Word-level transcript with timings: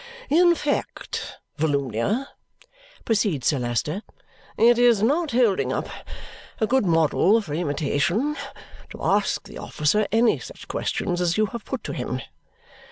"In 0.31 0.55
fact, 0.55 1.35
Volumnia," 1.57 2.27
proceeds 3.05 3.45
Sir 3.45 3.59
Leicester, 3.59 4.01
"it 4.57 4.79
is 4.79 5.03
not 5.03 5.29
holding 5.29 5.71
up 5.71 5.87
a 6.59 6.65
good 6.65 6.87
model 6.87 7.39
for 7.39 7.53
imitation 7.53 8.35
to 8.89 8.99
ask 9.03 9.47
the 9.47 9.59
officer 9.59 10.07
any 10.11 10.39
such 10.39 10.67
questions 10.67 11.21
as 11.21 11.37
you 11.37 11.45
have 11.53 11.65
put 11.65 11.83
to 11.83 11.93
him. 11.93 12.19